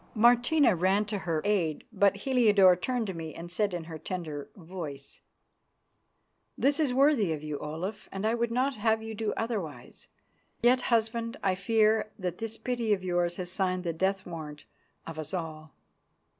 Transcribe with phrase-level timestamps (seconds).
[0.15, 4.49] Martina ran to aid her, but Heliodore turned to me and said in her tender
[4.55, 5.21] voice,
[6.57, 10.07] "This is worthy of you, Olaf, and I would not have you do otherwise.
[10.63, 14.65] Yet, husband, I fear that this pity of yours has signed the death warrant
[15.05, 15.75] of us all."